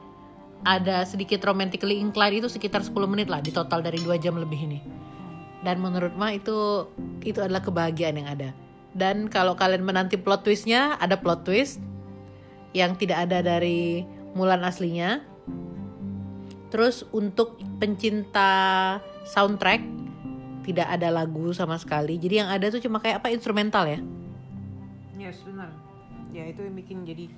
ada 0.64 1.04
sedikit 1.04 1.44
romantically 1.44 2.00
inclined 2.00 2.40
itu 2.40 2.48
sekitar 2.48 2.80
10 2.84 2.92
menit 3.08 3.28
lah 3.28 3.40
di 3.40 3.52
total 3.52 3.80
dari 3.84 4.00
dua 4.00 4.20
jam 4.20 4.36
lebih 4.36 4.60
ini. 4.60 4.80
Dan 5.64 5.80
menurut 5.80 6.12
Ma 6.16 6.32
itu 6.36 6.88
itu 7.24 7.40
adalah 7.40 7.64
kebahagiaan 7.64 8.20
yang 8.20 8.28
ada. 8.28 8.52
Dan 8.94 9.28
kalau 9.32 9.56
kalian 9.56 9.82
menanti 9.82 10.14
plot 10.14 10.46
twistnya, 10.46 10.94
ada 11.00 11.18
plot 11.18 11.48
twist 11.48 11.82
yang 12.74 12.98
tidak 12.98 13.30
ada 13.30 13.40
dari 13.40 14.02
Mulan 14.34 14.66
aslinya. 14.66 15.22
Terus 16.74 17.06
untuk 17.14 17.54
pencinta 17.78 18.98
soundtrack 19.22 19.78
tidak 20.66 20.90
ada 20.90 21.14
lagu 21.14 21.54
sama 21.54 21.78
sekali. 21.78 22.18
Jadi 22.18 22.42
yang 22.42 22.50
ada 22.50 22.66
tuh 22.66 22.82
cuma 22.82 22.98
kayak 22.98 23.22
apa 23.22 23.30
instrumental 23.30 23.86
ya. 23.86 24.02
Yes, 25.14 25.38
benar. 25.46 25.70
Ya 26.34 26.50
itu 26.50 26.66
yang 26.66 26.74
bikin 26.74 27.06
jadi 27.06 27.30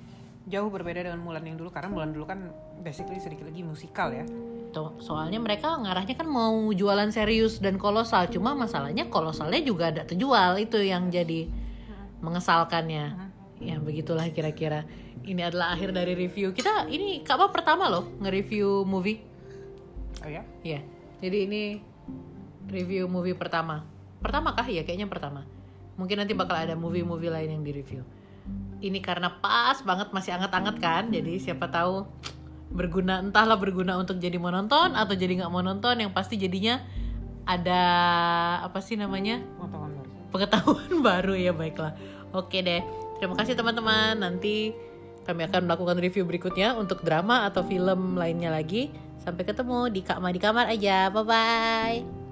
jauh 0.49 0.73
berbeda 0.73 1.05
dengan 1.05 1.21
Mulan 1.21 1.45
yang 1.45 1.59
dulu 1.59 1.69
karena 1.69 1.93
Mulan 1.93 2.17
dulu 2.17 2.25
kan 2.25 2.49
basically 2.81 3.21
sedikit 3.21 3.45
lagi 3.45 3.61
musikal 3.61 4.09
ya. 4.09 4.25
Tuh, 4.73 4.97
soalnya 4.97 5.37
mereka 5.37 5.77
ngarahnya 5.77 6.17
kan 6.17 6.25
mau 6.25 6.73
jualan 6.73 7.13
serius 7.13 7.61
dan 7.61 7.77
kolosal. 7.77 8.25
Cuma 8.33 8.57
masalahnya 8.57 9.05
kolosalnya 9.05 9.61
juga 9.61 9.93
ada 9.93 10.01
terjual 10.01 10.57
itu 10.57 10.81
yang 10.81 11.13
jadi 11.13 11.45
mengesalkannya. 12.25 13.26
Ya 13.57 13.81
begitulah 13.81 14.29
kira-kira. 14.29 14.85
Ini 15.25 15.49
adalah 15.49 15.73
akhir 15.73 15.91
dari 15.91 16.13
review 16.13 16.53
kita. 16.53 16.85
Ini 16.87 17.25
Kak 17.25 17.37
Ma 17.41 17.47
pertama 17.49 17.89
loh 17.89 18.05
nge-review 18.21 18.85
movie. 18.85 19.19
Oh 20.21 20.29
ya? 20.29 20.45
Iya. 20.61 20.81
Jadi 21.21 21.37
ini 21.49 21.61
review 22.69 23.09
movie 23.09 23.33
pertama. 23.33 23.81
Pertama 24.21 24.53
kah 24.53 24.65
ya? 24.69 24.85
Kayaknya 24.85 25.09
pertama. 25.09 25.41
Mungkin 25.97 26.21
nanti 26.21 26.37
bakal 26.37 26.61
ada 26.61 26.77
movie-movie 26.77 27.33
lain 27.33 27.49
yang 27.57 27.63
di 27.65 27.73
review. 27.73 28.05
Ini 28.77 29.01
karena 29.01 29.33
pas 29.41 29.81
banget 29.81 30.13
masih 30.13 30.37
anget-anget 30.37 30.77
kan. 30.77 31.09
Jadi 31.09 31.41
siapa 31.41 31.65
tahu 31.73 32.05
berguna 32.67 33.23
entahlah 33.23 33.57
berguna 33.57 33.95
untuk 33.97 34.19
jadi 34.19 34.35
mau 34.37 34.51
nonton 34.51 34.93
atau 34.93 35.15
jadi 35.15 35.43
nggak 35.43 35.51
mau 35.51 35.63
nonton 35.63 35.95
yang 36.03 36.11
pasti 36.11 36.35
jadinya 36.35 36.83
ada 37.47 37.81
apa 38.67 38.83
sih 38.83 38.99
namanya 38.99 39.39
pengetahuan 40.35 40.99
baru 40.99 41.33
ya 41.47 41.55
baiklah 41.55 41.95
oke 42.35 42.59
deh 42.59 42.83
terima 43.17 43.35
kasih 43.37 43.53
teman-teman. 43.57 44.17
Nanti 44.17 44.71
kami 45.27 45.43
akan 45.49 45.67
melakukan 45.67 45.97
review 45.99 46.23
berikutnya 46.23 46.77
untuk 46.79 47.03
drama 47.03 47.45
atau 47.49 47.61
film 47.67 48.15
lainnya 48.15 48.53
lagi. 48.53 48.89
Sampai 49.19 49.43
ketemu 49.43 49.91
di 49.91 50.01
Kak 50.05 50.23
Ma 50.23 50.31
di 50.31 50.39
kamar 50.39 50.71
aja. 50.71 51.11
Bye 51.11 51.25
bye 51.27 52.26